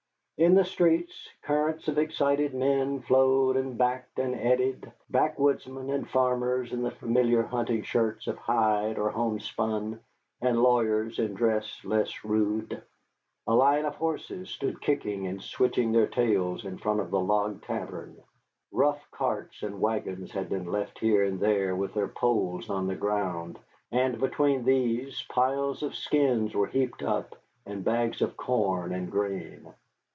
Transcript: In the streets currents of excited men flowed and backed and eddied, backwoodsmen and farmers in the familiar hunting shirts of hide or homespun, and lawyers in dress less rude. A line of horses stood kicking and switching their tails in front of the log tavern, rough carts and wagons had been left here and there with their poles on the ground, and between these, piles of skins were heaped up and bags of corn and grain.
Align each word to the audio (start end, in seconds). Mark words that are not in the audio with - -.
In 0.43 0.55
the 0.55 0.65
streets 0.65 1.29
currents 1.43 1.87
of 1.87 1.99
excited 1.99 2.55
men 2.55 3.01
flowed 3.01 3.57
and 3.57 3.77
backed 3.77 4.17
and 4.17 4.33
eddied, 4.33 4.91
backwoodsmen 5.11 5.91
and 5.91 6.09
farmers 6.09 6.73
in 6.73 6.81
the 6.81 6.89
familiar 6.89 7.43
hunting 7.43 7.83
shirts 7.83 8.25
of 8.25 8.39
hide 8.39 8.97
or 8.97 9.11
homespun, 9.11 9.99
and 10.41 10.59
lawyers 10.63 11.19
in 11.19 11.35
dress 11.35 11.69
less 11.85 12.25
rude. 12.25 12.81
A 13.45 13.53
line 13.53 13.85
of 13.85 13.93
horses 13.97 14.49
stood 14.49 14.81
kicking 14.81 15.27
and 15.27 15.43
switching 15.43 15.91
their 15.91 16.07
tails 16.07 16.65
in 16.65 16.79
front 16.79 17.01
of 17.01 17.11
the 17.11 17.19
log 17.19 17.61
tavern, 17.61 18.17
rough 18.71 19.11
carts 19.11 19.61
and 19.61 19.79
wagons 19.79 20.31
had 20.31 20.49
been 20.49 20.65
left 20.65 20.97
here 20.97 21.23
and 21.23 21.39
there 21.39 21.75
with 21.75 21.93
their 21.93 22.07
poles 22.07 22.67
on 22.67 22.87
the 22.87 22.95
ground, 22.95 23.59
and 23.91 24.19
between 24.19 24.65
these, 24.65 25.21
piles 25.29 25.83
of 25.83 25.93
skins 25.93 26.55
were 26.55 26.65
heaped 26.65 27.03
up 27.03 27.37
and 27.67 27.85
bags 27.85 28.23
of 28.23 28.35
corn 28.35 28.91
and 28.91 29.11
grain. 29.11 29.71